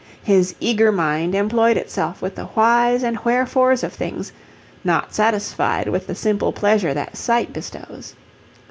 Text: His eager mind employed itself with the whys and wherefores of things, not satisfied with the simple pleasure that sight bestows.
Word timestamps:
His 0.23 0.55
eager 0.59 0.91
mind 0.91 1.35
employed 1.35 1.77
itself 1.77 2.23
with 2.23 2.33
the 2.33 2.45
whys 2.57 3.03
and 3.03 3.19
wherefores 3.23 3.83
of 3.83 3.93
things, 3.93 4.31
not 4.83 5.13
satisfied 5.13 5.87
with 5.89 6.07
the 6.07 6.15
simple 6.15 6.51
pleasure 6.51 6.95
that 6.95 7.15
sight 7.15 7.53
bestows. 7.53 8.15